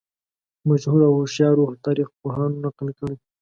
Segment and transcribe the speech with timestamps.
[0.67, 3.15] مشهورو او هوښیارو تاریخ پوهانو نقل کړې.